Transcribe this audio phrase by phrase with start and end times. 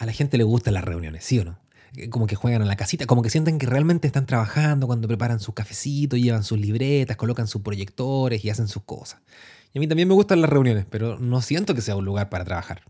[0.00, 1.58] A la gente le gustan las reuniones, ¿sí o no?
[1.94, 5.06] Eh, como que juegan a la casita, como que sienten que realmente están trabajando cuando
[5.06, 9.20] preparan sus cafecitos, llevan sus libretas, colocan sus proyectores y hacen sus cosas.
[9.74, 12.30] Y a mí también me gustan las reuniones, pero no siento que sea un lugar
[12.30, 12.80] para trabajar.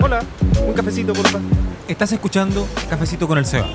[0.00, 0.24] Hola,
[0.66, 1.46] un cafecito, por favor.
[1.88, 3.68] Estás escuchando Cafecito con el Seba.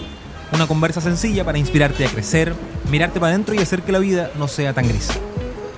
[0.53, 2.55] Una conversa sencilla para inspirarte a crecer,
[2.89, 5.09] mirarte para adentro y hacer que la vida no sea tan gris.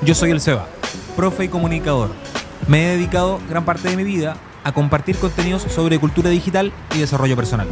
[0.04, 0.70] Yo soy el Seba,
[1.18, 2.12] profe y comunicador.
[2.68, 7.00] Me he dedicado gran parte de mi vida a compartir contenidos sobre cultura digital y
[7.00, 7.66] desarrollo personal.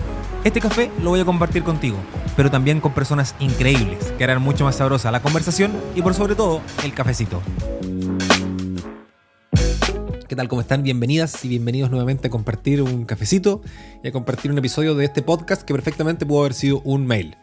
[0.45, 1.97] Este café lo voy a compartir contigo,
[2.37, 6.35] pero también con personas increíbles que harán mucho más sabrosa la conversación y por sobre
[6.35, 7.41] todo el cafecito.
[10.29, 10.47] ¿Qué tal?
[10.47, 10.81] ¿Cómo están?
[10.81, 13.61] Bienvenidas y bienvenidos nuevamente a compartir un cafecito
[14.01, 17.35] y a compartir un episodio de este podcast que perfectamente pudo haber sido un mail.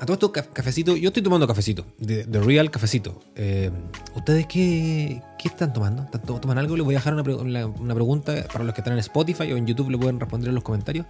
[0.00, 3.20] A todo esto, cafecito, yo estoy tomando cafecito, de, Real Cafecito.
[3.36, 3.70] Eh,
[4.16, 6.06] ¿Ustedes qué, qué, están tomando?
[6.40, 6.74] ¿Toman algo?
[6.74, 9.66] Les voy a dejar una, una, pregunta para los que están en Spotify o en
[9.66, 11.04] YouTube, le pueden responder en los comentarios.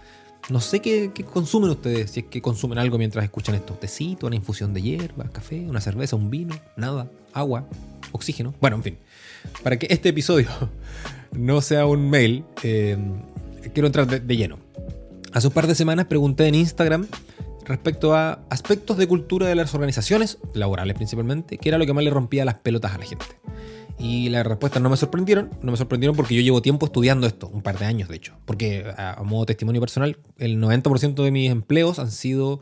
[0.48, 3.74] No sé qué, qué, consumen ustedes, si es que consumen algo mientras escuchan esto.
[3.74, 6.56] ¿Tecito, una infusión de hierba, café, una cerveza, un vino?
[6.76, 7.68] Nada, agua,
[8.10, 8.54] oxígeno.
[8.60, 8.98] Bueno, en fin.
[9.62, 10.48] Para que este episodio
[11.30, 12.98] no sea un mail, eh,
[13.72, 14.58] quiero entrar de lleno.
[15.32, 17.06] Hace un par de semanas pregunté en Instagram
[17.70, 22.04] respecto a aspectos de cultura de las organizaciones, laborales principalmente, que era lo que más
[22.04, 23.24] le rompía las pelotas a la gente.
[23.98, 27.48] Y las respuestas no me sorprendieron, no me sorprendieron porque yo llevo tiempo estudiando esto,
[27.48, 31.50] un par de años de hecho, porque a, modo testimonio personal, el 90% de mis
[31.50, 32.60] empleos han sido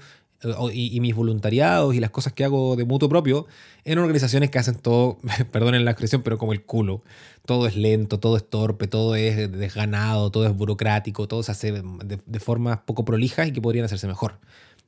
[0.73, 3.47] y, mis voluntariados y las cosas que hago de mutuo propio
[3.85, 5.19] en organizaciones que hacen todo,
[5.53, 7.03] perdonen la expresión, pero como el culo.
[7.47, 11.73] Todo es lento, todo es torpe, todo es desganado, todo es burocrático, todo se hace
[11.73, 14.39] de, de formas poco prolijas y que podrían hacerse mejor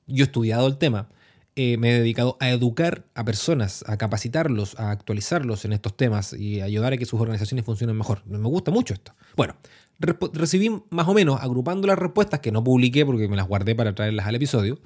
[0.06, 1.08] yo he estudiado el tema,
[1.56, 6.32] eh, me he dedicado a educar a personas, a capacitarlos, a actualizarlos en estos temas
[6.32, 8.22] y ayudar a que sus organizaciones funcionen mejor.
[8.26, 9.14] Me gusta mucho esto.
[9.36, 9.56] Bueno,
[9.98, 13.94] recibí más o menos, agrupando las respuestas que no publiqué porque me las guardé para
[13.94, 14.78] traerlas al episodio,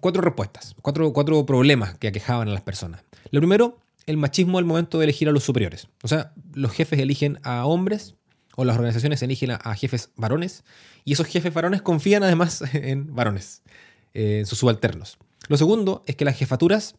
[0.00, 3.04] cuatro respuestas, cuatro, cuatro problemas que aquejaban a las personas.
[3.30, 5.88] Lo primero, el machismo al momento de elegir a los superiores.
[6.02, 8.14] O sea, los jefes eligen a hombres
[8.56, 10.64] o las organizaciones eligen a jefes varones
[11.04, 13.62] y esos jefes varones confían además en varones.
[14.18, 15.18] Eh, sus subalternos.
[15.46, 16.94] Lo segundo es que las jefaturas,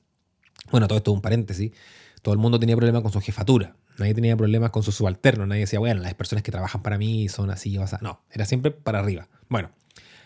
[0.70, 1.72] bueno, todo esto es un paréntesis,
[2.22, 5.62] todo el mundo tenía problemas con su jefatura, nadie tenía problemas con sus subalternos, nadie
[5.62, 7.96] decía, bueno, las personas que trabajan para mí son así o así.
[8.02, 9.30] No, era siempre para arriba.
[9.50, 9.72] Bueno,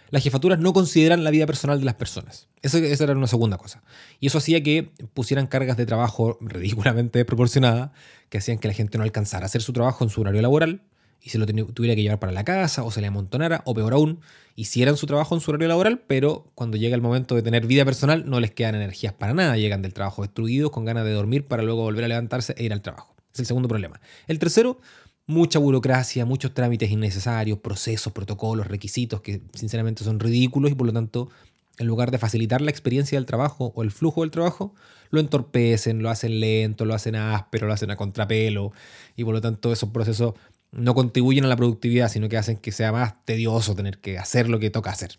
[0.09, 2.50] las jefaturas no consideran la vida personal de las personas.
[2.62, 3.81] Eso, esa era una segunda cosa.
[4.19, 7.91] Y eso hacía que pusieran cargas de trabajo ridículamente desproporcionadas,
[8.28, 10.81] que hacían que la gente no alcanzara a hacer su trabajo en su horario laboral
[11.24, 13.94] y se lo tuviera que llevar para la casa o se le amontonara, o peor
[13.94, 14.20] aún,
[14.56, 17.86] hicieran su trabajo en su horario laboral, pero cuando llega el momento de tener vida
[17.86, 21.48] personal no les quedan energías para nada, llegan del trabajo destruidos con ganas de dormir
[21.48, 23.16] para luego volver a levantarse e ir al trabajo.
[23.34, 24.02] Es el segundo problema.
[24.28, 24.80] El tercero,
[25.28, 30.94] mucha burocracia, muchos trámites innecesarios, procesos, protocolos, requisitos que sinceramente son ridículos y por lo
[30.94, 31.30] tanto,
[31.78, 34.74] en lugar de facilitar la experiencia del trabajo o el flujo del trabajo,
[35.09, 38.72] lo entorpecen, lo hacen lento, lo hacen áspero, lo hacen a contrapelo
[39.16, 40.34] y por lo tanto esos procesos
[40.72, 44.50] no contribuyen a la productividad, sino que hacen que sea más tedioso tener que hacer
[44.50, 45.18] lo que toca hacer.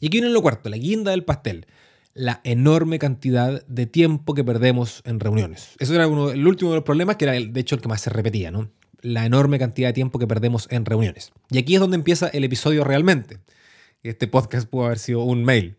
[0.00, 1.66] Y aquí viene lo cuarto, la guinda del pastel.
[2.12, 5.72] La enorme cantidad de tiempo que perdemos en reuniones.
[5.78, 7.88] Eso era uno, el último de los problemas, que era el, de hecho el que
[7.88, 8.70] más se repetía, ¿no?
[9.02, 11.32] La enorme cantidad de tiempo que perdemos en reuniones.
[11.50, 13.38] Y aquí es donde empieza el episodio realmente.
[14.02, 15.76] Este podcast pudo haber sido un mail.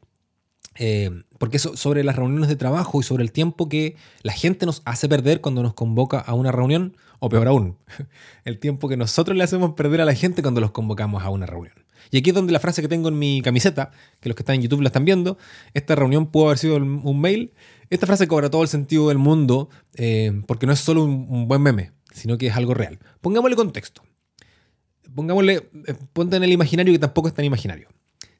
[0.75, 4.68] Eh, porque eso, sobre las reuniones de trabajo y sobre el tiempo que la gente
[4.68, 7.78] nos hace perder cuando nos convoca a una reunión, o peor aún,
[8.45, 11.45] el tiempo que nosotros le hacemos perder a la gente cuando los convocamos a una
[11.45, 11.75] reunión.
[12.11, 14.55] Y aquí es donde la frase que tengo en mi camiseta, que los que están
[14.55, 15.38] en YouTube la están viendo,
[15.73, 17.53] esta reunión pudo haber sido un mail,
[17.89, 21.61] esta frase cobra todo el sentido del mundo eh, porque no es solo un, buen
[21.61, 23.00] meme, sino que es algo real.
[23.22, 24.03] Pongámosle contexto.
[25.16, 27.89] Pongámosle, eh, ponte en el imaginario que tampoco es tan imaginario.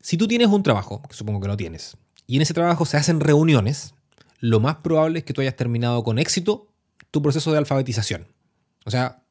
[0.02, 2.98] Si tú tienes un trabajo, que supongo que lo tienes, y en ese trabajo se
[2.98, 3.94] hacen reuniones,
[4.40, 6.68] lo más probable es que tú hayas terminado con éxito
[7.12, 8.28] tu proceso de alfabetización.
[8.88, 9.22] O sea,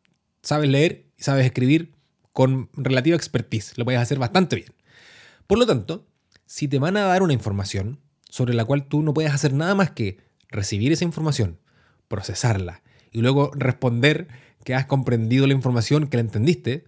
[0.42, 1.94] sabes leer y sabes escribir
[2.34, 4.68] con relativa expertise, lo puedes hacer bastante bien.
[5.46, 6.06] Por lo tanto,
[6.44, 7.98] si te van a dar una información
[8.28, 10.18] sobre la cual tú no puedes hacer nada más que
[10.50, 11.58] recibir esa información,
[12.06, 14.28] procesarla y luego responder
[14.62, 16.84] que has comprendido la información, que la entendiste,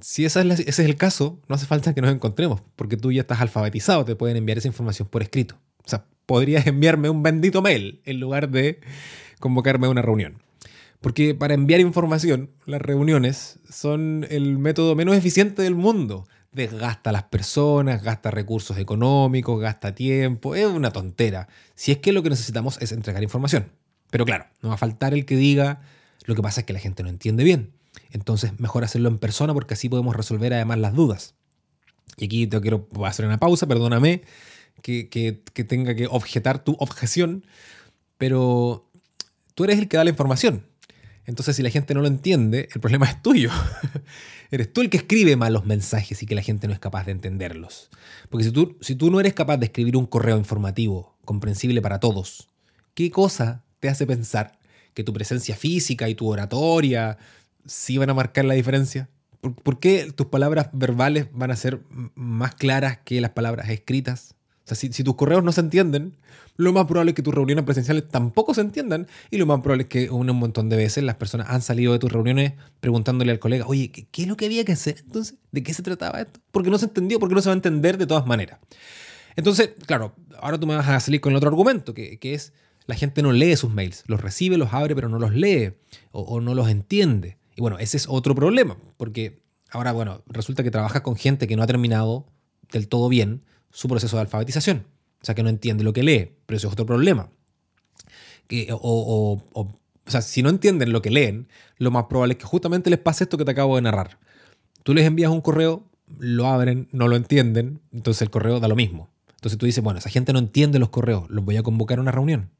[0.00, 3.42] si ese es el caso, no hace falta que nos encontremos, porque tú ya estás
[3.42, 5.60] alfabetizado, te pueden enviar esa información por escrito.
[5.84, 8.80] O sea, podrías enviarme un bendito mail en lugar de
[9.40, 10.47] convocarme a una reunión.
[11.00, 16.26] Porque para enviar información, las reuniones son el método menos eficiente del mundo.
[16.50, 21.46] Desgasta las personas, gasta recursos económicos, gasta tiempo, es una tontera.
[21.74, 23.70] Si es que lo que necesitamos es entregar información.
[24.10, 25.82] Pero claro, no va a faltar el que diga,
[26.24, 27.74] lo que pasa es que la gente no entiende bien.
[28.10, 31.34] Entonces, mejor hacerlo en persona porque así podemos resolver además las dudas.
[32.16, 34.22] Y aquí te quiero hacer una pausa, perdóname
[34.82, 37.44] que tenga que objetar tu objeción,
[38.16, 38.88] pero
[39.54, 40.64] tú eres el que da la información.
[41.28, 43.50] Entonces, si la gente no lo entiende, el problema es tuyo.
[44.50, 47.04] eres tú el que escribe mal los mensajes y que la gente no es capaz
[47.04, 47.90] de entenderlos.
[48.30, 52.00] Porque si tú, si tú no eres capaz de escribir un correo informativo comprensible para
[52.00, 52.48] todos,
[52.94, 54.58] ¿qué cosa te hace pensar
[54.94, 57.18] que tu presencia física y tu oratoria
[57.66, 59.10] sí van a marcar la diferencia?
[59.42, 61.82] ¿Por, qué tus palabras verbales van a ser
[62.14, 64.34] más claras que las palabras escritas?
[64.64, 66.16] O sea, si, si tus correos no se entienden,
[66.58, 69.84] lo más probable es que tus reuniones presenciales tampoco se entiendan y lo más probable
[69.84, 73.38] es que un montón de veces las personas han salido de tus reuniones preguntándole al
[73.38, 75.38] colega, oye, ¿qué, es lo que había que hacer entonces?
[75.52, 76.40] ¿De qué se trataba esto?
[76.50, 78.58] Porque no se entendió, porque no se va a entender de todas maneras.
[79.36, 82.52] Entonces, claro, ahora tú me vas a salir con el otro argumento, que, es
[82.86, 85.74] la gente no lee sus mails, los recibe, los abre, pero no los lee
[86.10, 87.38] o, o no los entiende.
[87.54, 91.54] Y bueno, ese es otro problema, porque ahora, bueno, resulta que trabajas con gente que
[91.54, 92.26] no ha terminado
[92.72, 94.97] del todo bien su proceso de alfabetización.
[95.20, 97.30] O sea, que no entiende lo que lee, pero eso es otro problema.
[98.72, 99.74] O, o,
[100.06, 103.24] sea, si no entienden lo que leen, lo más probable es que justamente les pase
[103.24, 104.18] esto que te acabo de narrar.
[104.82, 105.84] Tú les envías un correo,
[106.18, 109.10] lo abren, no lo entienden, entonces el correo da lo mismo.
[109.34, 112.00] Entonces tú dices, bueno, esa gente no entiende los correos, los voy a convocar a
[112.00, 112.50] una reunión.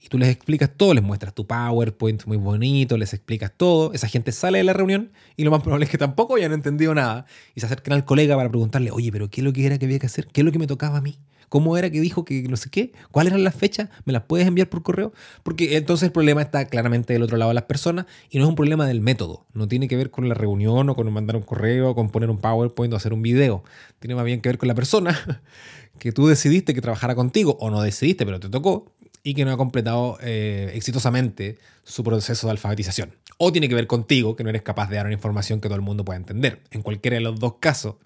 [0.00, 3.92] Y tú les explicas todo, les muestras tu PowerPoint muy bonito, les explicas todo.
[3.92, 6.94] Esa gente sale de la reunión y lo más probable es que tampoco hayan entendido
[6.94, 7.26] nada.
[7.54, 9.86] Y se acercan al colega para preguntarle, oye, pero ¿qué es lo que era que
[9.86, 10.28] había que hacer?
[10.28, 11.18] ¿Qué es lo que me tocaba a mí?
[11.48, 12.92] ¿Cómo era que dijo que no sé qué?
[13.10, 13.88] ¿Cuáles eran las fechas?
[14.04, 15.12] ¿Me las puedes enviar por correo?
[15.42, 18.48] Porque entonces el problema está claramente del otro lado de las personas y no es
[18.48, 19.46] un problema del método.
[19.54, 22.30] No tiene que ver con la reunión o con mandar un correo, o con poner
[22.30, 23.64] un PowerPoint o hacer un video.
[23.98, 25.40] Tiene más bien que ver con la persona
[25.98, 28.92] que tú decidiste que trabajara contigo o no decidiste, pero te tocó
[29.22, 33.14] y que no ha completado eh, exitosamente su proceso de alfabetización.
[33.38, 35.76] O tiene que ver contigo, que no eres capaz de dar una información que todo
[35.76, 36.62] el mundo pueda entender.
[36.70, 37.96] En cualquiera de los dos casos,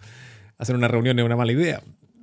[0.58, 1.82] hacer una reunión es una mala idea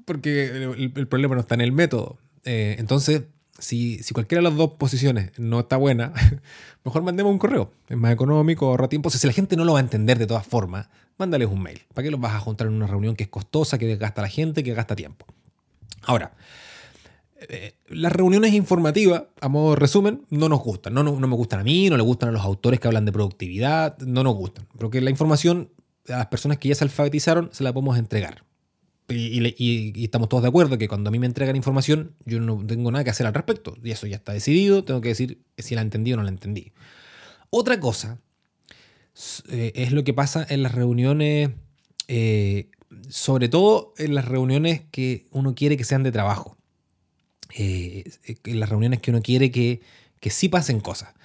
[0.10, 2.18] porque el, problema no está en el método.
[2.44, 3.26] Eh, entonces,
[3.60, 6.14] si, cualquiera de las dos posiciones no está buena,
[6.84, 7.70] mejor mandemos un correo.
[7.88, 9.12] Es más económico, ahorra tiempo.
[9.12, 10.90] si la gente no lo va a entender de todas formas,
[11.20, 11.82] mándales un mail.
[11.94, 14.30] ¿Para qué los vas a juntar en una reunión que es costosa, que gasta la
[14.30, 15.28] gente, que gasta tiempo?
[16.02, 16.32] Ahora,
[17.48, 20.96] eh, las reuniones informativas, a modo de resumen, no nos gustan.
[20.96, 23.06] No, no, no, me gustan a mí, no le gustan a los autores que hablan
[23.06, 24.66] de productividad, no nos gustan.
[24.76, 25.70] Porque la información
[26.08, 28.49] a las personas que ya se alfabetizaron se la podemos entregar.
[29.10, 32.92] Y, estamos todos de acuerdo que cuando a mí me entregan información, yo no tengo
[32.92, 33.76] nada que hacer al respecto.
[33.84, 36.72] Y eso ya está decidido, tengo que decir si la entendí o no la entendí.
[37.50, 38.20] Otra cosa
[39.50, 41.52] eh, es lo que pasa en las reuniones,
[42.08, 42.70] eh,
[43.10, 46.56] sobre todo en las reuniones que uno quiere que sean de trabajo.
[47.58, 48.04] Eh,
[48.46, 49.82] en las reuniones que uno quiere que,
[50.20, 51.16] que sí pasen cosas.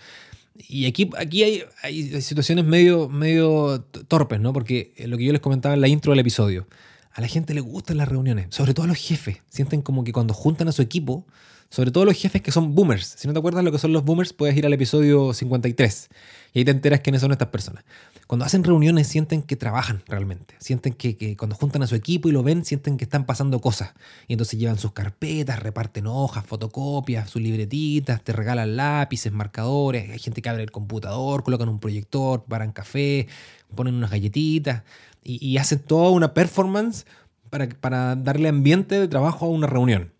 [0.56, 4.52] Y aquí, aquí hay, hay, situaciones medio, medio torpes, ¿no?
[4.52, 6.66] Porque lo que yo les comentaba en la intro del episodio
[7.14, 9.38] a la gente le gustan las reuniones, sobre todo a los jefes.
[9.48, 11.24] Sienten como que cuando juntan a su equipo,
[11.70, 13.14] sobre todo los jefes que son boomers.
[13.16, 16.08] Si no te acuerdas lo que son los boomers, puedes ir al episodio 53
[16.52, 17.84] y ahí te enteras quiénes son estas personas.
[18.26, 20.56] Cuando hacen reuniones sienten que trabajan realmente.
[20.58, 23.94] Sienten que, cuando juntan a su equipo y lo ven, sienten que están pasando cosas.
[24.26, 30.10] Y entonces llevan sus carpetas, reparten hojas, fotocopias, sus libretitas, te regalan lápices, marcadores.
[30.10, 33.28] Hay gente que abre el computador, colocan un proyector, paran café,
[33.74, 34.82] ponen unas galletitas
[35.24, 37.06] y, hacen toda una performance
[37.50, 40.12] para, para darle ambiente de trabajo a una reunión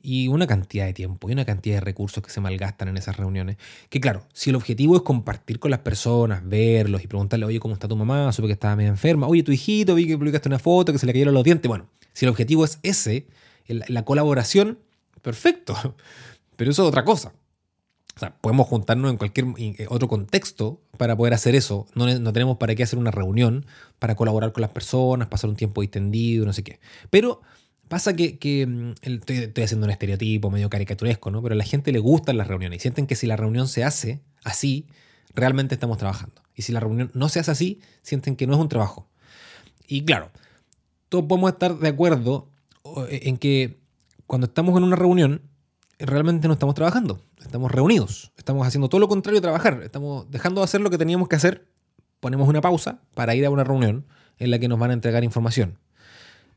[0.00, 3.16] y una cantidad de tiempo y una cantidad de recursos que se malgastan en esas
[3.16, 3.56] reuniones.
[3.90, 7.74] Que claro, si el objetivo es compartir con las personas, verlos y preguntarle, oye, ¿cómo
[7.74, 8.32] está tu mamá?
[8.32, 9.26] Supe que estaba medio enferma.
[9.26, 11.68] Oye, tu hijito, vi que publicaste una foto, que se le cayeron los dientes.
[11.68, 13.26] Bueno, si el objetivo es ese,
[13.66, 14.78] la colaboración,
[15.20, 15.74] perfecto.
[16.56, 17.32] Pero eso es otra cosa.
[18.18, 21.86] O sea, podemos juntarnos en cualquier eh, otro contexto para poder hacer eso.
[21.94, 23.64] No, no, tenemos para qué hacer una reunión
[24.00, 26.80] para colaborar con las personas, pasar un tiempo distendido, no sé qué.
[27.10, 27.42] Pero
[27.86, 31.40] pasa que, mm, estoy, haciendo un estereotipo medio caricaturesco, ¿no?
[31.42, 33.84] Pero a la gente le gustan las reuniones y sienten que si la reunión se
[33.84, 34.88] hace así,
[35.32, 36.42] realmente estamos trabajando.
[36.56, 39.06] Y si la reunión no se hace así, sienten que no es un trabajo.
[39.86, 40.32] Y claro,
[41.08, 42.50] todos podemos estar de acuerdo
[43.10, 43.78] en que
[44.26, 45.40] cuando estamos en una reunión,
[45.98, 50.60] realmente no estamos trabajando, estamos reunidos, estamos haciendo todo lo contrario de trabajar, estamos dejando
[50.60, 51.66] de hacer lo que teníamos que hacer,
[52.20, 54.06] ponemos una pausa para ir a una reunión
[54.38, 55.78] en la que nos van a entregar información.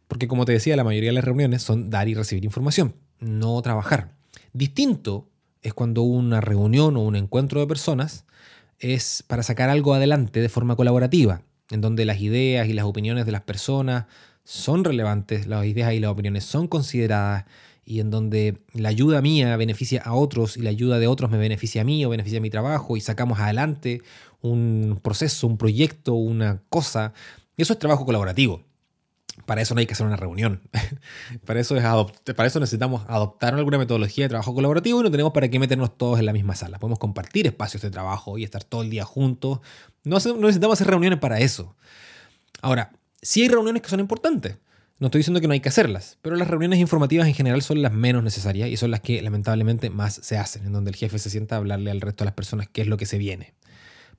[0.08, 3.62] Porque como te decía, la mayoría de las reuniones son dar y recibir información, no
[3.62, 4.14] trabajar.
[4.54, 5.30] Distinto
[5.62, 8.26] es cuando una reunión o un encuentro de personas
[8.80, 13.26] es para sacar algo adelante de forma colaborativa, en donde las ideas y las opiniones
[13.26, 14.06] de las personas
[14.44, 17.46] son relevantes, las ideas y las opiniones son consideradas
[17.92, 21.38] y en donde la ayuda mía beneficia a otros y la ayuda de otros me
[21.38, 24.02] beneficia a mí o beneficia a mi trabajo y sacamos adelante
[24.40, 27.12] un proceso, un proyecto, una cosa.
[27.58, 28.64] Eso es trabajo colaborativo.
[29.46, 30.62] Para eso no hay que hacer una reunión.
[31.46, 31.84] para, eso es
[32.34, 35.98] para eso necesitamos adoptar alguna metodología de trabajo colaborativo y no tenemos para qué meternos
[35.98, 36.80] todos en la misma sala.
[36.80, 39.60] Podemos compartir espacios de trabajo y estar todo el día juntos.
[40.06, 41.76] No, no necesitamos hacer reuniones para eso.
[42.62, 44.60] Ahora, sí hay reuniones que son importantes.
[45.02, 47.82] No estoy diciendo que no hay que hacerlas, pero las reuniones informativas en general son
[47.82, 51.18] las menos necesarias y son las que lamentablemente más se hacen, en donde el jefe
[51.18, 53.56] se sienta a hablarle al resto de las personas qué es lo que se viene.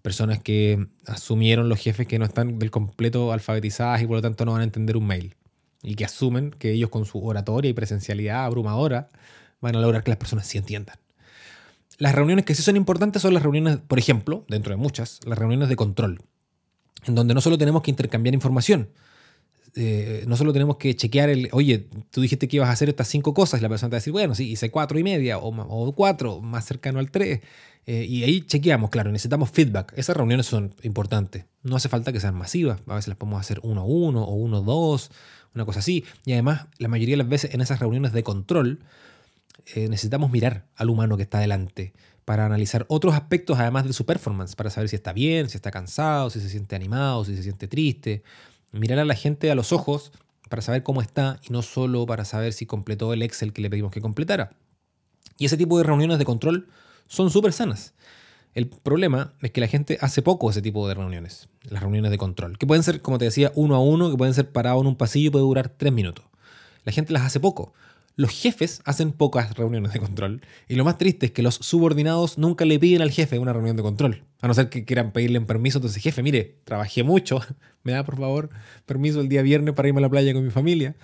[0.02, 4.44] Personas que asumieron los jefes que no están del completo alfabetizadas y por lo tanto
[4.44, 5.36] no van a entender un mail.
[5.84, 9.08] Y que asumen que ellos con su oratoria y presencialidad abrumadora
[9.60, 10.96] van a lograr que las personas sí entiendan.
[11.98, 15.38] Las reuniones que sí son importantes son las reuniones, por ejemplo, dentro de muchas, las
[15.38, 16.22] reuniones de control,
[17.06, 18.88] en donde no solo tenemos que intercambiar información,
[19.74, 23.08] eh, no solo tenemos que chequear el, oye, tú dijiste que ibas a hacer estas
[23.08, 25.38] cinco cosas, y la persona te va a decir, bueno, sí, hice cuatro y media
[25.38, 27.40] o, o cuatro, más cercano al tres.
[27.84, 29.92] Eh, y ahí chequeamos, claro, necesitamos feedback.
[29.96, 31.46] Esas reuniones son importantes.
[31.62, 32.80] No hace falta que sean masivas.
[32.86, 35.10] A veces las podemos hacer uno a uno o uno a dos,
[35.54, 36.04] una cosa así.
[36.24, 38.80] Y además, la mayoría de las veces en esas reuniones de control,
[39.74, 41.92] eh, necesitamos mirar al humano que está delante
[42.24, 45.72] para analizar otros aspectos además de su performance, para saber si está bien, si está
[45.72, 48.22] cansado, si se siente animado, si se siente triste.
[48.72, 50.12] Mirar a la gente a los ojos
[50.48, 53.70] para saber cómo está y no solo para saber si completó el Excel que le
[53.70, 54.52] pedimos que completara.
[55.38, 56.68] Y ese tipo de reuniones de control
[57.06, 57.94] son súper sanas.
[58.54, 62.18] El problema es que la gente hace poco ese tipo de reuniones, las reuniones de
[62.18, 64.88] control, que pueden ser, como te decía, uno a uno, que pueden ser parados en
[64.88, 66.26] un pasillo y puede durar tres minutos.
[66.84, 67.72] La gente las hace poco.
[68.14, 72.36] Los jefes hacen pocas reuniones de control y lo más triste es que los subordinados
[72.36, 75.40] nunca le piden al jefe una reunión de control, a no ser que quieran pedirle
[75.40, 75.78] permiso.
[75.78, 77.40] Entonces, jefe, mire, trabajé mucho,
[77.82, 78.50] me da por favor
[78.84, 80.94] permiso el día viernes para irme a la playa con mi familia.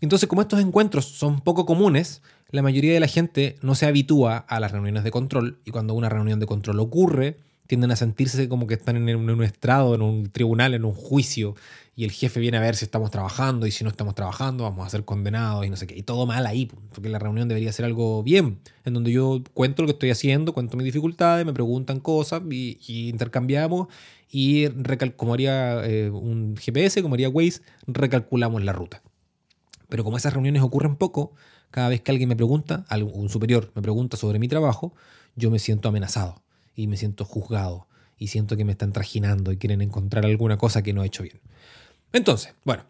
[0.00, 4.36] Entonces, como estos encuentros son poco comunes, la mayoría de la gente no se habitúa
[4.36, 8.48] a las reuniones de control y cuando una reunión de control ocurre, tienden a sentirse
[8.48, 11.54] como que están en un estrado, en un tribunal, en un juicio,
[11.96, 14.86] y el jefe viene a ver si estamos trabajando y si no estamos trabajando vamos
[14.86, 15.96] a ser condenados y no sé qué.
[15.96, 19.82] Y todo mal ahí, porque la reunión debería ser algo bien, en donde yo cuento
[19.82, 23.88] lo que estoy haciendo, cuento mis dificultades, me preguntan cosas y, intercambiamos
[24.30, 24.68] y
[25.16, 29.02] como haría eh, un GPS, como haría Waze, recalculamos la ruta.
[29.88, 31.34] Pero como esas reuniones ocurren poco,
[31.70, 34.94] cada vez que alguien me pregunta, un superior me pregunta sobre mi trabajo,
[35.36, 36.42] yo me siento amenazado
[36.74, 37.86] y me siento juzgado
[38.24, 41.22] y siento que me están trajinando y quieren encontrar alguna cosa que no he hecho
[41.22, 41.40] bien.
[42.14, 42.84] Entonces, bueno,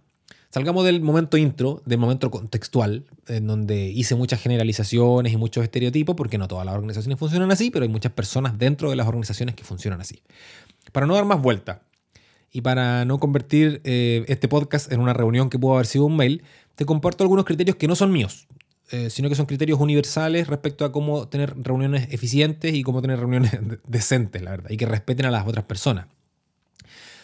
[0.51, 6.15] salgamos del momento intro, del momento contextual, en donde hice muchas generalizaciones y muchos estereotipos,
[6.15, 9.57] porque no todas las organizaciones funcionan así, pero hay muchas personas dentro de las organizaciones
[9.57, 10.23] que funcionan así.
[10.93, 11.83] Para no dar más vuelta
[12.53, 16.17] y para no convertir eh, este podcast en una reunión que pudo haber sido un
[16.17, 16.45] mail,
[16.77, 18.47] te comparto algunos criterios que no son míos,
[18.91, 23.19] eh, sino que son criterios universales respecto a cómo tener reuniones eficientes y cómo tener
[23.19, 23.53] reuniones
[23.87, 26.07] decentes, la verdad, y que respeten a las otras personas.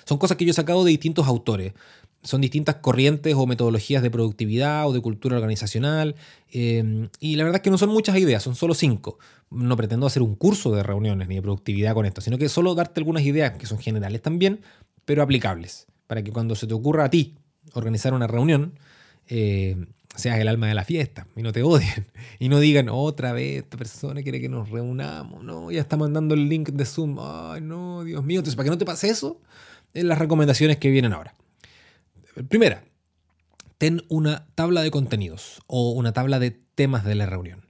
[0.04, 1.74] Son cosas que yo he sacado de distintos autores.
[2.22, 6.16] Son distintas corrientes o metodologías de productividad o de cultura organizacional.
[6.50, 9.18] Eh, y la verdad es que no son muchas ideas, son solo cinco.
[9.50, 12.74] No pretendo hacer un curso de reuniones ni de productividad con esto, sino que solo
[12.74, 14.62] darte algunas ideas que son generales también,
[15.04, 15.86] pero aplicables.
[16.06, 17.36] Para que cuando se te ocurra a ti
[17.74, 18.74] organizar una reunión,
[19.28, 19.76] eh,
[20.20, 22.06] seas el alma de la fiesta y no te odien.
[22.38, 25.42] Y no digan, otra vez, esta persona quiere que nos reunamos.
[25.42, 27.18] No, ya está mandando el link de Zoom.
[27.20, 28.40] Ay, no, Dios mío.
[28.40, 29.40] Entonces, para que no te pase eso,
[29.94, 31.34] en las recomendaciones que vienen ahora.
[32.48, 32.84] Primera,
[33.78, 37.66] ten una tabla de contenidos o una tabla de temas de la reunión.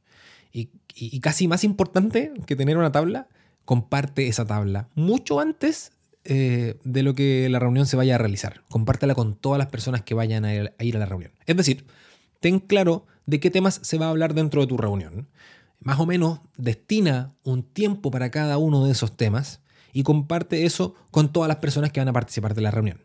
[0.52, 3.28] Y, casi más importante que tener una tabla,
[3.64, 5.92] comparte esa tabla mucho antes
[6.25, 8.62] eh, de lo que la reunión se vaya a realizar.
[8.69, 11.33] Compártela con todas las personas que vayan a ir a la reunión.
[11.47, 11.87] Es decir,
[12.40, 15.28] ten claro de qué temas se va a hablar dentro de tu reunión.
[15.78, 19.61] Más o menos destina un tiempo para cada uno de esos temas
[19.92, 23.00] y comparte eso con todas las personas que van a participar de la reunión.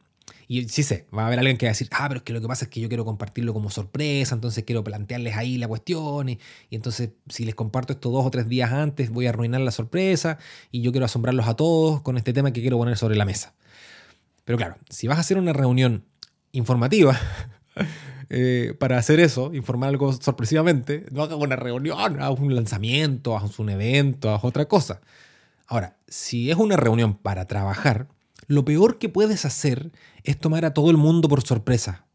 [0.48, 2.34] Y sí sé, va a haber alguien que va a decir, ah, pero es que
[2.34, 5.68] lo que pasa es que yo quiero compartirlo como sorpresa, entonces quiero plantearles ahí la
[5.68, 6.40] cuestión, y,
[6.70, 10.38] entonces si les comparto esto dos o tres días antes voy a arruinar la sorpresa,
[10.72, 13.56] y yo quiero asombrarlos a todos con este tema que quiero poner sobre la mesa.
[14.44, 16.06] Pero claro, si vas a hacer una reunión
[16.52, 17.20] informativa,
[18.30, 23.60] eh, para hacer eso, informar algo sorpresivamente, no hagas una reunión, hagas un lanzamiento, hagas
[23.60, 25.02] un evento, hagas otra cosa.
[25.68, 28.08] Ahora, si es una reunión para trabajar,
[28.48, 29.92] lo peor que puedes hacer
[30.24, 32.06] es tomar a todo el mundo por sorpresa.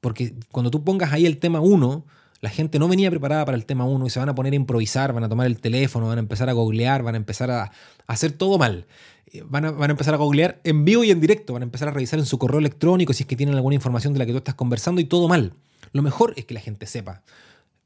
[0.00, 2.04] Porque cuando tú pongas ahí el tema 1,
[2.44, 4.56] la gente no venía preparada para el tema 1 y se van a poner a
[4.56, 7.72] improvisar, van a tomar el teléfono, van a empezar a googlear, van a empezar a,
[8.06, 8.86] hacer todo mal.
[9.32, 11.64] Eh, van a, van a, empezar a googlear en vivo y en directo, van a
[11.64, 14.26] empezar a revisar en su correo electrónico si es que tienen alguna información de la
[14.26, 15.54] que tú estás conversando y todo mal.
[15.92, 17.22] Lo mejor es que la gente sepa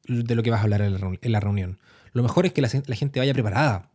[0.09, 1.79] de lo que vas a hablar en la reunión.
[2.13, 3.91] Lo mejor es que la, gente vaya preparada,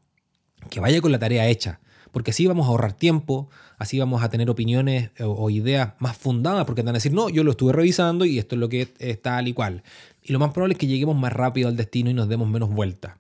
[0.70, 1.82] que vaya con la tarea hecha,
[2.14, 6.64] porque así vamos a ahorrar tiempo, así vamos a tener opiniones o, ideas más fundadas,
[6.66, 9.22] porque van a decir, no, yo lo estuve revisando y esto es lo que es
[9.22, 9.82] tal y cual.
[10.22, 12.70] Y lo más probable es que lleguemos más rápido al destino y nos demos menos
[12.70, 13.16] vueltas.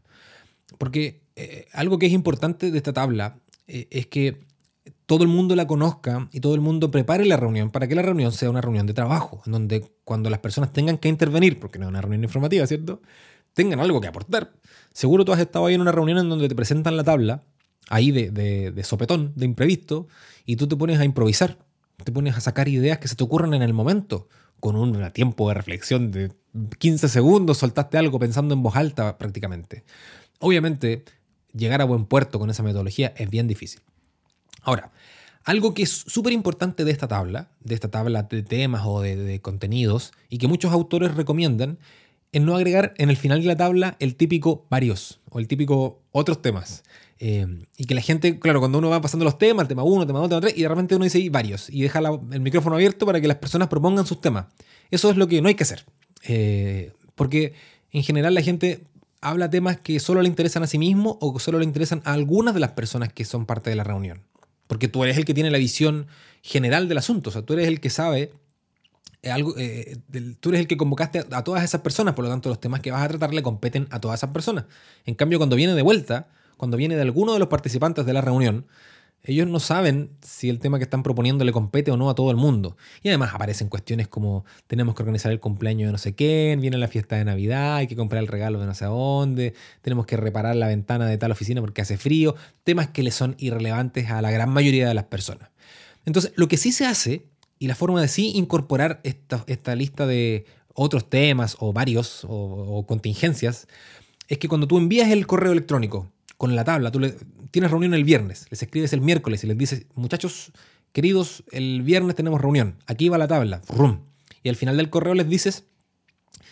[0.77, 4.45] Porque eh, algo que es importante de esta tabla eh, es que
[5.07, 8.03] todo el mundo la conozca y todo el mundo prepare la reunión para que la
[8.03, 11.79] reunión sea una reunión de trabajo, en donde cuando las personas tengan que intervenir, porque
[11.79, 13.01] no es una reunión informativa, ¿cierto?
[13.55, 14.53] Tengan algo que aportar.
[14.93, 17.43] Seguro tú has estado ahí en una reunión en donde te presentan la tabla,
[17.89, 18.31] ahí de,
[18.71, 20.07] de, sopetón, de imprevisto,
[20.45, 21.57] y tú te pones a improvisar,
[22.03, 24.27] te pones a sacar ideas que se te ocurran en el momento,
[24.59, 26.31] con un tiempo de reflexión de
[26.79, 29.83] 15 segundos, soltaste algo pensando en voz alta prácticamente.
[30.39, 31.03] Obviamente,
[31.53, 33.81] llegar a buen puerto con esa metodología es bien difícil.
[34.61, 34.91] Ahora,
[35.43, 39.39] algo que es súper importante de esta tabla, de esta tabla de temas o de,
[39.41, 41.79] contenidos, y que muchos autores recomiendan,
[42.33, 46.01] es no agregar en el final de la tabla el típico varios o el típico
[46.11, 46.83] otros temas.
[47.19, 47.47] Eh,
[47.77, 50.29] y que la gente, claro, cuando uno va pasando los temas, tema 1, tema 2,
[50.29, 53.27] tema 3, y de repente uno dice varios, y deja el micrófono abierto para que
[53.27, 54.47] las personas propongan sus temas.
[54.91, 55.85] Eso es lo que no hay que hacer.
[56.27, 57.53] Eh, porque
[57.91, 58.81] en general la gente
[59.21, 62.13] habla temas que solo le interesan a sí mismo o que solo le interesan a
[62.13, 64.23] algunas de las personas que son parte de la reunión.
[64.67, 66.07] Porque tú eres el que tiene la visión
[66.41, 68.33] general del asunto, o sea, tú eres el que sabe
[69.31, 69.97] algo, eh,
[70.39, 72.91] tú eres el que convocaste a, todas esas personas, por lo tanto los temas que
[72.91, 74.65] vas a tratar le competen a todas esas personas.
[75.05, 78.21] En cambio, cuando viene de vuelta, cuando viene de alguno de los participantes de la
[78.21, 78.65] reunión,
[79.25, 82.29] ellos no saben si el tema que están proponiendo le compete o no a todo
[82.29, 82.75] el mundo.
[83.01, 86.77] Y además aparecen cuestiones como tenemos que organizar el cumpleaños de no sé quién, viene
[86.77, 90.17] la fiesta de Navidad, hay que comprar el regalo de no sé dónde, tenemos que
[90.17, 94.21] reparar la ventana de tal oficina porque hace frío, temas que le son irrelevantes a
[94.21, 95.49] la gran mayoría de las personas.
[96.05, 97.25] Entonces, lo que sí se hace,
[97.63, 102.85] y la forma de sí incorporar esta, esta lista de otros temas o varios o
[102.85, 103.67] contingencias,
[104.27, 106.11] es que cuando tú envías el correo electrónico
[106.43, 106.91] con la tabla.
[106.91, 107.15] Tú le,
[107.51, 110.51] tienes reunión el viernes, les escribes el miércoles y les dices, muchachos
[110.91, 113.61] queridos, el viernes tenemos reunión, aquí va la tabla,
[114.43, 115.63] y al final del correo les dices,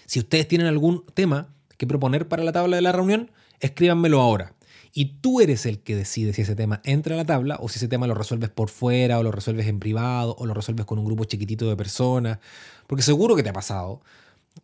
[0.06, 4.54] si ustedes tienen algún tema que proponer para la tabla de la reunión, escríbanmelo ahora.
[4.94, 7.78] Y tú eres el que decide si ese tema entra a la tabla o si
[7.78, 11.00] ese tema lo resuelves por fuera o lo resuelves en privado o lo resuelves con
[11.00, 12.40] un grupo chiquitito de personas.
[12.88, 14.02] Porque seguro que te ha pasado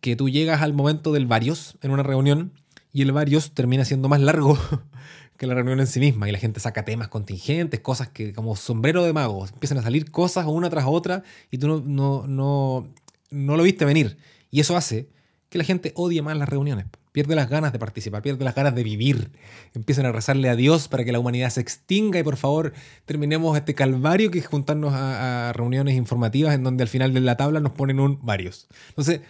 [0.00, 2.52] que tú llegas al momento del varios en una reunión
[2.92, 4.58] y el varios termina siendo más largo
[5.38, 8.56] que la reunión en sí misma y la gente saca temas contingentes, cosas que como
[8.56, 12.88] sombrero de magos, empiezan a salir cosas una tras otra y tú no, no, no,
[13.30, 14.18] no lo viste venir.
[14.50, 15.08] Y eso hace
[15.48, 16.86] que la gente odie más las reuniones,
[17.18, 19.32] pierde las ganas de participar, pierde las ganas de vivir,
[19.74, 22.72] empiezan a rezarle a Dios para que la humanidad se extinga y por favor
[23.06, 27.36] terminemos este calvario que es juntarnos a, reuniones informativas en donde al final de la
[27.36, 28.68] tabla nos ponen un varios.
[28.90, 29.20] Entonces,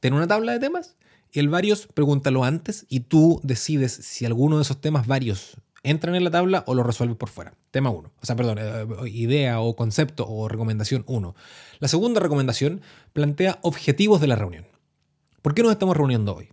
[0.00, 0.96] ten una tabla de temas
[1.40, 6.24] el varios, pregúntalo antes y tú decides si alguno de esos temas varios entran en
[6.24, 7.54] la tabla o lo resuelves por fuera.
[7.70, 8.10] Tema 1.
[8.20, 11.34] O sea, perdón, eh, idea o concepto o recomendación 1.
[11.78, 12.80] La segunda recomendación
[13.12, 14.66] plantea objetivos de la reunión.
[15.42, 16.48] ¿Por qué nos estamos reuniendo hoy?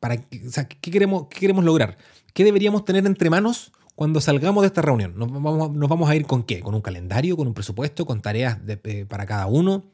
[0.00, 1.98] ¿Para, ¿qué, queremos, queremos lograr?
[2.32, 5.12] ¿Qué deberíamos tener entre manos cuando salgamos de esta reunión?
[5.16, 6.60] ¿Nos vamos, nos vamos a ir con qué?
[6.60, 7.36] ¿Con un calendario?
[7.36, 8.06] ¿Con un presupuesto?
[8.06, 8.58] ¿Con tareas
[9.08, 9.84] para cada uno?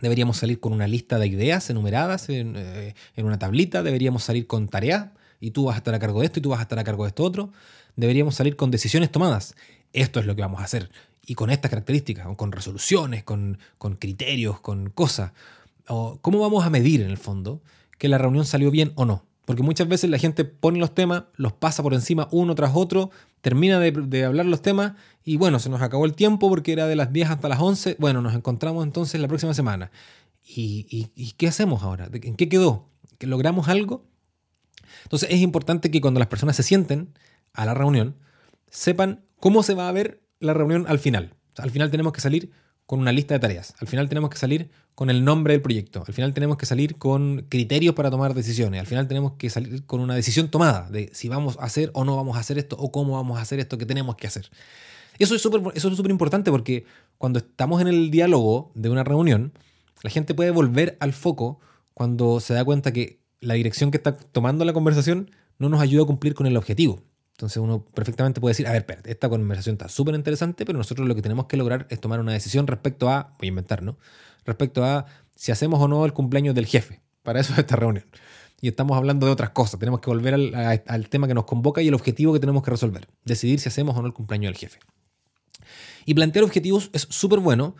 [0.00, 3.82] Deberíamos salir con una lista de ideas enumeradas eh, en, una tablita.
[3.82, 6.50] Deberíamos salir con tareas y tú vas a estar a cargo de esto y tú
[6.50, 7.52] vas a estar a cargo de esto otro.
[7.96, 9.54] Deberíamos salir con decisiones tomadas.
[9.92, 10.90] Esto es lo que vamos a hacer.
[11.26, 15.32] Y con estas características, con resoluciones, con, con criterios, con cosas.
[15.86, 17.60] ¿Cómo vamos a medir en el fondo
[17.98, 19.24] que la reunión salió bien o no?
[19.44, 23.10] Porque muchas veces la gente pone los temas, los pasa por encima uno tras otro,
[23.40, 24.92] termina de, hablar los temas
[25.24, 27.96] y bueno, se nos acabó el tiempo porque era de las 10 hasta las 11.
[27.98, 29.90] Bueno, nos encontramos entonces la próxima semana.
[30.44, 32.08] ¿Y, qué hacemos ahora?
[32.12, 32.88] ¿En qué quedó?
[33.18, 34.06] ¿Que ¿Logramos algo?
[35.04, 37.12] Entonces es importante que cuando las personas se sienten
[37.52, 38.16] a la reunión,
[38.70, 41.34] sepan cómo se va a ver la reunión al final.
[41.58, 42.52] al final tenemos que salir
[42.86, 43.74] con una lista de tareas.
[43.80, 46.04] Al final tenemos que salir con el nombre del proyecto.
[46.06, 48.80] Al final tenemos que salir con criterios para tomar decisiones.
[48.80, 52.04] Al final tenemos que salir con una decisión tomada de si vamos a hacer o
[52.04, 54.50] no vamos a hacer esto o cómo vamos a hacer esto que tenemos que hacer.
[55.18, 56.84] Eso es súper es importante porque
[57.18, 59.52] cuando estamos en el diálogo de una reunión,
[60.02, 61.60] la gente puede volver al foco
[61.94, 66.02] cuando se da cuenta que la dirección que está tomando la conversación no nos ayuda
[66.02, 67.02] a cumplir con el objetivo.
[67.42, 71.08] Entonces uno perfectamente puede decir, a ver, espérate, esta conversación está súper interesante, pero nosotros
[71.08, 73.98] lo que tenemos que lograr es tomar una decisión respecto a, voy a inventar, ¿no?
[74.44, 77.00] Respecto a si hacemos o no el cumpleaños del jefe.
[77.24, 78.04] Para eso es esta reunión.
[78.60, 79.80] Y estamos hablando de otras cosas.
[79.80, 83.08] Tenemos que volver al, tema que nos convoca y el objetivo que tenemos que resolver.
[83.24, 84.78] Decidir si hacemos o no el cumpleaños del jefe.
[86.06, 87.74] Y plantear objetivos es súper bueno,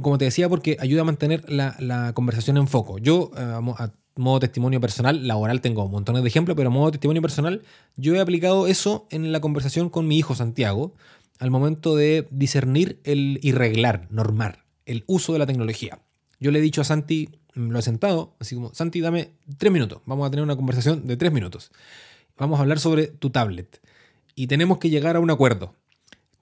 [0.00, 2.98] como te decía, porque ayuda a mantener la, conversación en foco.
[2.98, 3.40] Yo, eh,
[3.76, 7.62] a modo testimonio personal, laboral tengo montones de ejemplos, pero modo testimonio personal,
[7.96, 10.94] yo he aplicado eso en la conversación con mi hijo Santiago
[11.38, 15.98] al momento de discernir el irreglar, normar, el uso de la tecnología.
[16.38, 20.00] Yo le he dicho a Santi, lo he sentado, así como, Santi, dame tres minutos,
[20.06, 21.70] vamos a tener una conversación de tres minutos.
[22.36, 23.80] Vamos a hablar sobre tu tablet
[24.34, 25.74] y tenemos que llegar a un acuerdo.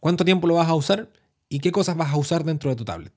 [0.00, 1.10] ¿Cuánto tiempo lo vas a usar
[1.48, 3.12] y qué cosas vas a usar dentro de tu tablet?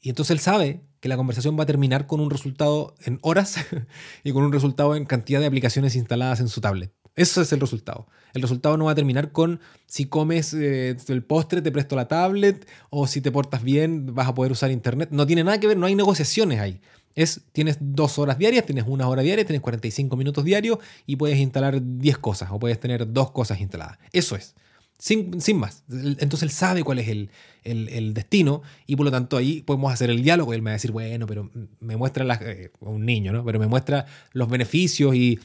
[0.00, 3.56] Y entonces él sabe que la conversación va a terminar con un resultado en horas
[4.24, 6.92] y con un resultado en cantidad de aplicaciones instaladas en su tablet.
[7.16, 8.06] Eso es el resultado.
[8.34, 12.06] El resultado no va a terminar con si comes eh, el postre, te presto la
[12.06, 15.08] tablet, o si te portas bien, vas a poder usar internet.
[15.10, 16.80] No tiene nada que ver, no hay negociaciones ahí.
[17.16, 21.38] Es, tienes dos horas diarias, tienes una hora diaria, tienes 45 minutos diarios y puedes
[21.38, 23.98] instalar 10 cosas o puedes tener dos cosas instaladas.
[24.12, 24.54] Eso es.
[25.02, 25.82] Sin, más.
[25.90, 30.22] Entonces él sabe cuál es el, destino y por lo tanto ahí podemos hacer el
[30.22, 30.52] diálogo.
[30.52, 33.44] Y él me va a decir, bueno, pero me muestra, eh, un niño, ¿no?
[33.44, 35.40] Pero me muestra los beneficios y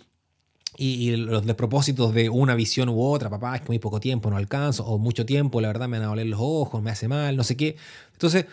[0.78, 4.38] y, los despropósitos de una visión u otra, papá, es que muy poco tiempo, no
[4.38, 7.36] alcanzo, o mucho tiempo, la verdad me van a doler los ojos, me hace mal,
[7.36, 7.78] no sé qué.
[8.14, 8.46] Entonces,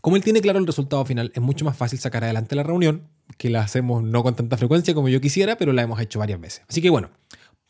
[0.00, 3.02] como él tiene claro el resultado final, es mucho más fácil sacar adelante la reunión,
[3.36, 6.40] que la hacemos no con tanta frecuencia como yo quisiera, pero la hemos hecho varias
[6.40, 6.62] veces.
[6.66, 7.10] Así que bueno,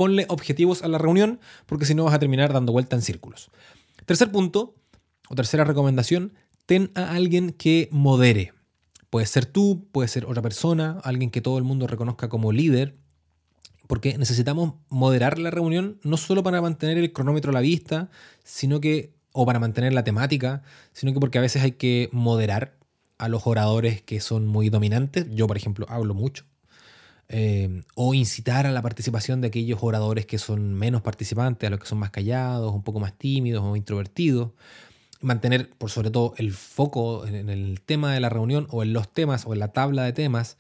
[0.01, 3.51] ponle objetivos a la reunión, porque si no vas a terminar dando vuelta en círculos.
[4.07, 4.75] Tercer punto,
[5.29, 6.33] o tercera recomendación,
[6.65, 8.55] ten a alguien que modere.
[9.11, 12.97] Puede ser tú, puede ser otra persona, alguien que todo el mundo reconozca como líder,
[13.89, 18.09] porque necesitamos moderar la reunión no solo para mantener el cronómetro a la vista,
[18.43, 20.63] sino que, o para mantener la temática,
[20.95, 22.79] sino que porque a veces hay que moderar
[23.19, 25.27] a los oradores que son muy dominantes.
[25.29, 26.47] Yo, por ejemplo, hablo mucho.
[27.33, 31.79] Eh, o incitar a la participación de aquellos oradores que son menos participantes, a los
[31.79, 34.51] que son más callados, un poco más tímidos o introvertidos.
[35.21, 39.13] Mantener, por sobre todo, el foco en el tema de la reunión o en los
[39.13, 40.57] temas o en la tabla de temas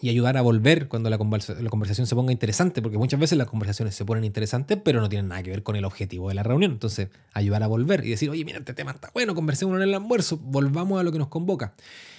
[0.00, 3.96] y ayudar a volver cuando la, conversación se ponga interesante, porque muchas veces las conversaciones
[3.96, 6.72] se ponen interesantes, pero no tienen nada que ver con el objetivo de la reunión.
[6.72, 9.94] Entonces, ayudar a volver y decir, oye, mira, este tema está bueno, conversemos en el
[9.94, 11.74] almuerzo, volvamos a lo que nos convoca.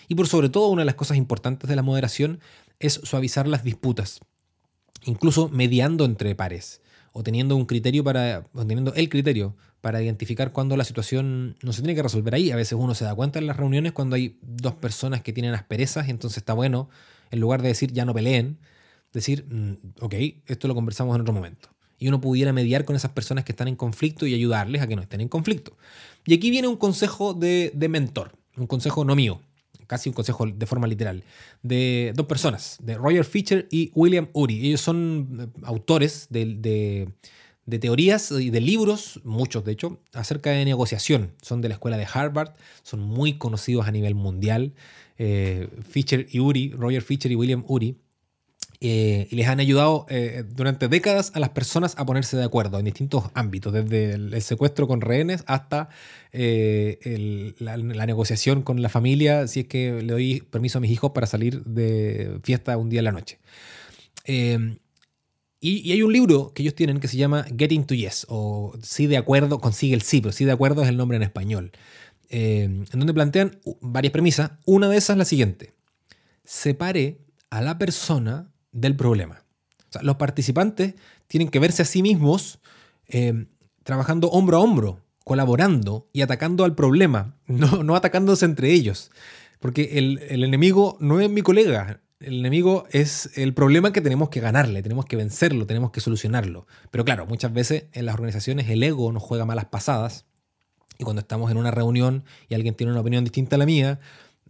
[0.08, 2.39] Y por sobre todo, una de las cosas importantes de la moderación
[2.80, 4.20] es suavizar las disputas,
[5.04, 6.82] incluso mediando entre pares
[7.13, 11.72] o teniendo un criterio para, o teniendo el criterio para identificar cuando la situación no
[11.72, 12.52] se tiene que resolver ahí.
[12.52, 15.54] A veces uno se da cuenta en las reuniones cuando hay dos personas que tienen
[15.54, 16.89] asperezas, y entonces está bueno
[17.32, 18.58] en lugar de decir ya no peleen,
[19.13, 20.15] decir, mm, ok,
[20.48, 21.70] esto lo conversamos en otro momento.
[21.98, 24.96] Y uno pudiera mediar con esas personas que están en conflicto y ayudarles a que
[24.96, 25.78] no estén en conflicto.
[26.26, 29.41] Y aquí viene un consejo de, mentor, un consejo no mío,
[29.88, 31.24] casi un consejo de forma literal,
[31.63, 34.67] de dos personas, de Roger Fisher y William Ury.
[34.67, 37.10] Ellos son eh, autores de,
[37.80, 41.34] teorías y de libros, muchos de hecho, acerca de negociación.
[41.41, 44.74] Son de la escuela de Harvard, son muy conocidos a nivel mundial.
[45.17, 47.98] Eh, Fisher y Uri, Roger Fisher y William Uri,
[48.88, 52.80] eh, y les han ayudado eh, durante décadas a las personas a ponerse de acuerdo
[52.80, 55.89] en distintos ámbitos, desde el, secuestro con rehenes hasta
[56.34, 61.28] la, negociación con la familia, si es que le doy permiso a mis hijos para
[61.28, 63.39] salir de fiesta un día en la noche.
[64.26, 64.58] Y,
[65.62, 69.08] y, hay un libro que ellos tienen que se llama Getting to Yes, o Sí
[69.08, 71.71] de acuerdo, consigue el sí, pero sí de acuerdo es el nombre en español.
[72.30, 74.52] Eh, en donde plantean varias premisas.
[74.65, 75.74] Una de esas es la siguiente.
[76.43, 77.19] Separe
[77.50, 79.44] a la persona del problema.
[80.02, 80.96] los participantes
[81.28, 82.60] tienen que verse a sí mismos
[83.08, 83.46] eh,
[83.84, 89.12] trabajando hombro a hombro, colaborando y atacando al problema, no, no atacándose entre ellos.
[89.60, 94.30] Porque el, el, enemigo no es mi colega, el enemigo es el problema que tenemos
[94.30, 96.68] que ganarle, tenemos que vencerlo, tenemos que solucionarlo.
[96.92, 100.26] Pero claro, muchas veces en las organizaciones el ego nos juega malas pasadas
[100.98, 104.00] y cuando estamos en una reunión y alguien tiene una opinión distinta a la mía,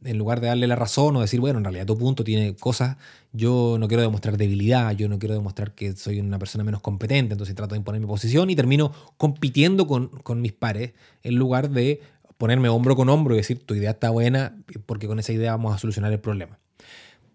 [0.05, 2.97] en lugar de darle la razón o decir, bueno, en realidad tu punto tiene cosas,
[3.33, 7.33] yo no quiero demostrar debilidad, yo no quiero demostrar que soy una persona menos competente,
[7.33, 11.69] entonces trato de imponer mi posición y termino compitiendo con, con mis pares en lugar
[11.69, 12.01] de
[12.37, 15.73] ponerme hombro con hombro y decir, tu idea está buena porque con esa idea vamos
[15.73, 16.59] a solucionar el problema.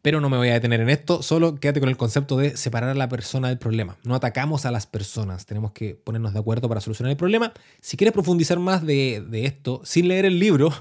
[0.02, 2.88] Pero no me voy a detener en esto, solo quédate con el concepto de separar
[2.90, 3.98] a la persona del problema.
[4.02, 7.52] No atacamos a las personas, tenemos que ponernos de acuerdo para solucionar el problema.
[7.82, 10.72] Si quieres profundizar más de, esto sin leer el libro,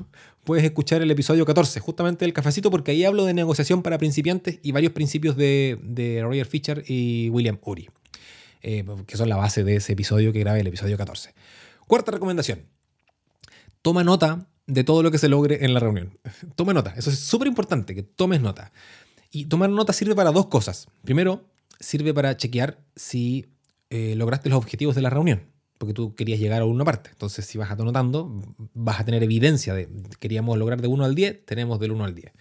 [0.43, 4.59] puedes escuchar el episodio 14, justamente del cafecito, porque ahí hablo de negociación para principiantes
[4.63, 7.89] y varios principios de, Roger Fisher y William Ury,
[8.61, 11.33] eh, que son la base de ese episodio que grabé, el episodio 14.
[11.87, 12.65] Cuarta recomendación.
[13.81, 16.17] Toma nota de todo lo que se logre en la reunión.
[16.55, 18.71] Tome nota, eso es súper importante, que tomes nota.
[19.31, 20.87] Y tomar nota sirve para dos cosas.
[21.03, 21.45] Primero,
[21.79, 23.45] sirve para chequear si
[23.89, 25.43] eh, lograste los objetivos de la reunión,
[25.79, 27.09] porque tú querías llegar a una parte.
[27.09, 28.29] Entonces, si vas anotando,
[28.73, 29.89] vas a tener evidencia de
[30.19, 32.33] queríamos lograr de 1 al 10, tenemos del 1 al 10.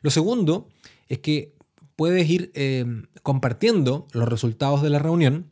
[0.00, 0.68] Lo segundo
[1.08, 1.54] es que
[1.96, 2.86] puedes ir eh,
[3.22, 5.50] compartiendo los resultados de la reunión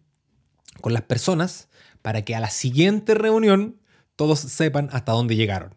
[0.81, 1.69] con las personas
[2.01, 3.81] para que a la siguiente reunión
[4.15, 5.75] todos sepan hasta dónde llegaron,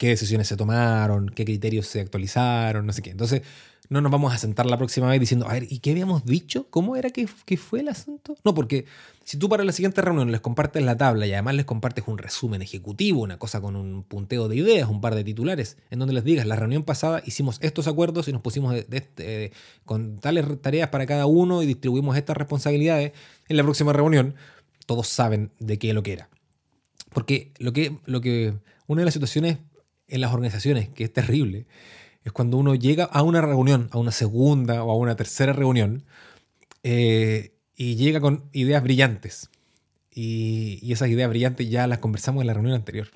[0.00, 3.10] qué decisiones se tomaron, qué criterios se actualizaron, no sé qué.
[3.10, 3.42] Entonces,
[3.90, 6.68] no nos vamos a sentar la próxima vez diciendo, a ver, ¿y qué habíamos dicho?
[6.70, 8.34] ¿Cómo era que, que fue el asunto?
[8.42, 8.86] No, porque
[9.24, 12.16] si tú para la siguiente reunión les compartes la tabla y además les compartes un
[12.16, 16.14] resumen ejecutivo, una cosa con un punteo de ideas, un par de titulares, en donde
[16.14, 18.74] les digas, la reunión pasada hicimos estos acuerdos y nos pusimos
[19.84, 23.12] con tales tareas para cada uno y distribuimos estas responsabilidades,
[23.50, 24.34] en la próxima reunión
[24.86, 26.30] todos saben de qué lo que era.
[27.12, 28.54] Porque lo que, lo que
[28.86, 29.58] una de las situaciones
[30.10, 31.66] en las organizaciones que es terrible
[32.24, 36.04] es cuando uno llega a una reunión, a una segunda o a una tercera reunión,
[36.82, 39.48] eh, y llega con ideas brillantes.
[40.12, 43.08] Y, y esas ideas brillantes ya las conversamos en la reunión anterior.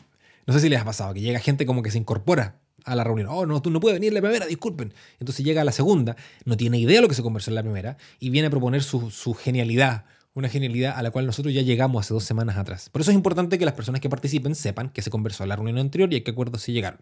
[0.47, 3.05] No sé si les ha pasado, que llega gente como que se incorpora a la
[3.05, 3.29] reunión.
[3.31, 4.93] Oh, no, tú no puedes venir la primera, disculpen.
[5.19, 7.63] Entonces llega a la segunda, no tiene idea de lo que se conversó en la
[7.63, 11.63] primera y viene a proponer su, su genialidad, una genialidad a la cual nosotros ya
[11.63, 12.91] llegamos hace dos semanas atrás.
[12.91, 15.57] Por eso es importante que las personas que participen sepan que se conversó en la
[15.57, 17.01] reunión anterior y a qué acuerdos se llegaron.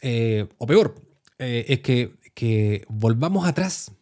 [0.00, 0.94] Eh, o peor,
[1.38, 3.92] eh, es que, que volvamos atrás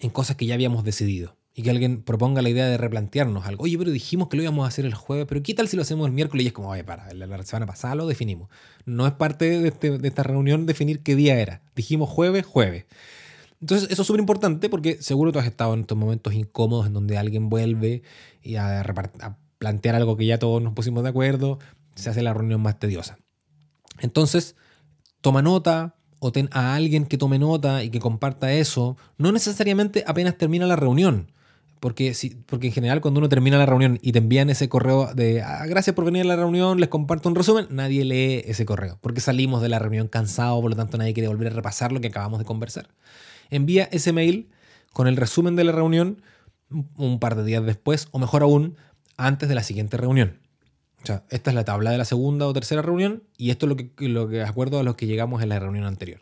[0.00, 1.36] en cosas que ya habíamos decidido.
[1.54, 3.64] Y que alguien proponga la idea de replantearnos algo.
[3.64, 5.82] Oye, pero dijimos que lo íbamos a hacer el jueves, pero ¿qué tal si lo
[5.82, 6.44] hacemos el miércoles?
[6.44, 8.48] Y es como, oye, para, la, semana pasada lo definimos.
[8.86, 11.62] No es parte este- de esta reunión definir qué día era.
[11.74, 12.84] Dijimos jueves, jueves.
[13.60, 16.92] Entonces, eso es súper importante porque seguro tú has estado en estos momentos incómodos en
[16.92, 18.02] donde alguien vuelve
[18.42, 18.84] y a,
[19.58, 21.58] plantear algo que ya todos nos pusimos de acuerdo,
[21.96, 23.18] se hace la reunión más tediosa.
[23.98, 24.54] Entonces,
[25.20, 30.04] toma nota o ten a alguien que tome nota y que comparta eso, no necesariamente
[30.06, 31.32] apenas termina la reunión.
[31.80, 35.14] Porque, si, porque en general cuando uno termina la reunión y te envían ese correo
[35.14, 38.66] de "Ah, gracias por venir a la reunión, les comparto un resumen, nadie lee ese
[38.66, 38.98] correo.
[39.00, 42.00] Porque salimos de la reunión cansados, por lo tanto nadie quiere volver a repasar lo
[42.00, 42.88] que acabamos de conversar.
[43.50, 44.50] Envía ese mail
[44.92, 46.22] con el resumen de la reunión
[46.96, 48.76] un- par de días después, o mejor aún,
[49.16, 50.38] antes de la siguiente reunión.
[51.02, 53.70] O sea, esta es la tabla de la segunda o tercera reunión y esto es
[54.00, 56.20] lo que, acuerdo a lo que llegamos en la reunión anterior.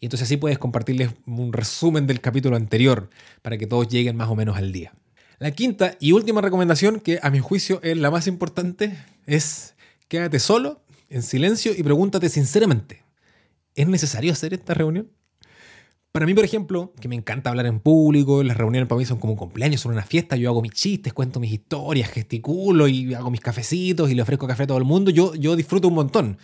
[0.00, 3.10] Y entonces así puedes compartirles un resumen del capítulo anterior
[3.42, 4.92] para que todos lleguen más o menos al día.
[5.38, 9.74] La quinta y última recomendación, que a mi juicio es la más importante, es
[10.08, 13.04] quédate solo, en silencio y pregúntate sinceramente,
[13.74, 15.10] ¿es necesario hacer esta reunión?
[16.16, 19.18] Para mí, por ejemplo, que me encanta hablar en público, las reuniones para mí son
[19.18, 23.12] como un cumpleaños, son una fiesta, yo hago mis chistes, cuento mis historias, gesticulo y
[23.12, 25.94] hago mis cafecitos y le ofrezco café a todo el mundo, yo, yo disfruto un
[25.94, 26.38] montón.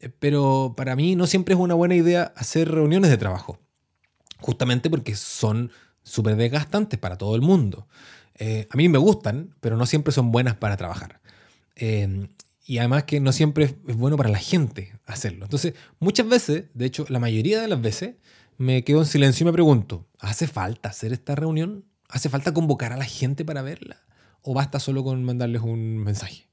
[0.00, 3.58] Eh, Pero para mí no siempre es una buena idea hacer reuniones de trabajo,
[4.38, 5.70] justamente porque son
[6.02, 7.86] súper desgastantes para todo el mundo.
[8.38, 11.20] Eh, a mí me gustan, pero no siempre son buenas para trabajar.
[11.76, 12.28] Eh,
[12.64, 15.44] y además que no siempre es- es bueno para la gente hacerlo.
[15.44, 18.14] Entonces, muchas veces, de hecho, la mayoría de las veces,
[18.58, 21.84] me quedo en silencio y me pregunto, ¿hace falta hacer esta reunión?
[22.08, 24.02] ¿Hace falta convocar a la gente para verla?
[24.42, 26.48] ¿O basta solo con mandarles un mensaje?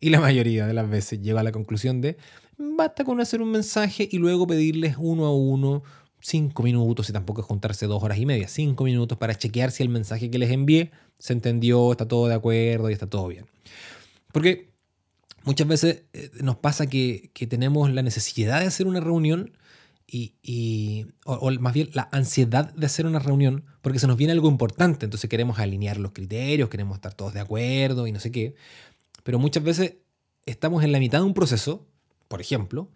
[0.00, 2.18] Y la mayoría de las veces llego a la conclusión de,
[2.58, 5.82] basta con hacer un mensaje y luego pedirles uno a uno
[6.20, 9.84] cinco minutos, y tampoco es juntarse dos horas y media, cinco minutos para chequear si
[9.84, 13.46] el mensaje que les envié se entendió, está todo de acuerdo y está todo bien.
[14.32, 14.70] Porque
[15.44, 19.56] muchas veces eh, nos pasa que, que tenemos la necesidad de hacer una reunión
[20.06, 24.16] y, y- o, o más bien la ansiedad de hacer una reunión porque se nos
[24.16, 28.20] viene algo importante, entonces queremos alinear los criterios, queremos estar todos de acuerdo y no
[28.20, 28.54] sé qué,
[29.24, 29.94] pero muchas veces
[30.44, 31.86] estamos en la mitad de un proceso,
[32.28, 32.90] por ejemplo,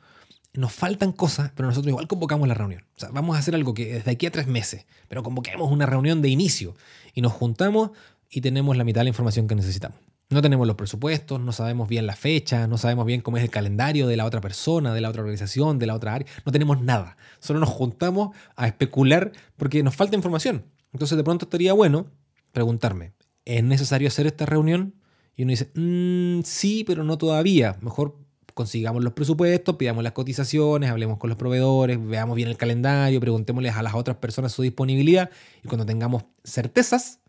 [0.53, 2.85] nos faltan cosas, pero nosotros igual convocamos la reunión.
[2.97, 5.87] O sea, vamos a hacer algo que desde aquí a tres meses, pero convoquemos una
[5.87, 6.75] reunión de inicio
[7.15, 7.91] y nos juntamos
[8.29, 9.99] y tenemos la mitad de la información que necesitamos.
[10.31, 13.51] No tenemos los presupuestos, no sabemos bien la fecha, no sabemos bien cómo es el
[13.51, 16.29] calendario de la otra persona, de la otra organización, de la otra área.
[16.47, 17.17] No tenemos nada.
[17.41, 20.67] Solo nos juntamos a especular porque nos falta información.
[20.93, 22.07] Entonces de pronto estaría bueno
[22.53, 23.13] preguntarme,
[23.45, 24.95] ¿es necesario hacer esta reunión?
[25.35, 27.77] Y uno dice, "Mm, sí, pero no todavía.
[27.81, 28.17] Mejor
[28.55, 33.75] consigamos los presupuestos, pidamos las cotizaciones, hablemos con los proveedores, veamos bien el calendario, preguntémosles
[33.75, 35.31] a las otras personas su disponibilidad
[35.65, 37.21] y cuando tengamos certezas,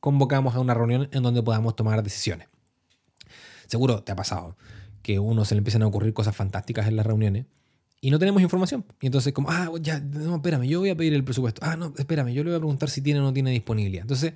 [0.00, 2.47] convocamos a una reunión en donde podamos tomar decisiones.
[3.68, 4.56] Seguro te ha pasado
[5.02, 7.46] que uno se le empiezan a ocurrir cosas fantásticas en las reuniones
[8.00, 8.84] y no tenemos información.
[9.00, 11.60] Y entonces como, ah, ya, no, espérame, yo voy a pedir el presupuesto.
[11.64, 14.02] Ah, no, espérame, yo le voy a preguntar si tiene o no tiene disponibilidad.
[14.02, 14.34] Entonces,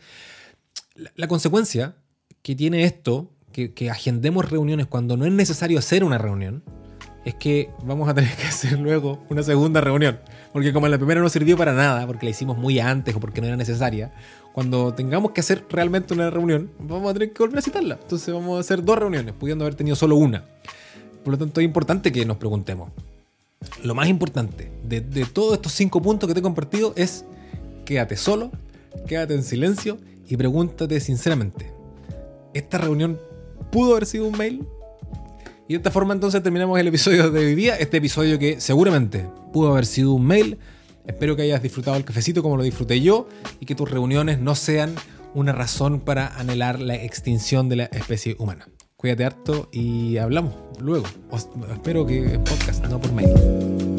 [0.94, 1.96] la, la consecuencia
[2.42, 6.62] que tiene esto, que, que agendemos reuniones cuando no es necesario hacer una reunión,
[7.24, 10.20] es que vamos a tener que hacer luego una segunda reunión.
[10.52, 13.40] Porque como la primera no sirvió para nada, porque la hicimos muy antes o porque
[13.40, 14.12] no era necesaria,
[14.52, 17.98] cuando tengamos que hacer realmente una reunión, vamos a tener que volver a citarla.
[18.00, 20.44] Entonces vamos a hacer dos reuniones, pudiendo haber tenido solo una.
[21.24, 22.90] Por lo tanto, es importante que nos preguntemos.
[23.82, 27.24] Lo más importante de, todos estos cinco puntos que te he compartido es
[27.84, 28.50] quédate solo,
[29.06, 31.72] quédate en silencio y pregúntate sinceramente,
[32.54, 33.18] ¿esta reunión
[33.70, 34.66] pudo haber sido un mail?
[35.68, 39.26] Y de esta forma entonces terminamos el episodio de hoy día, este episodio que seguramente
[39.52, 40.58] pudo haber sido un mail.
[41.06, 43.28] Espero que hayas disfrutado el cafecito como lo disfruté yo
[43.60, 44.94] y que tus reuniones no sean
[45.34, 48.68] una razón para anhelar la extinción de la especie humana.
[48.96, 51.06] Cuídate harto y hablamos luego.
[51.72, 53.91] espero que podcast, no por mail.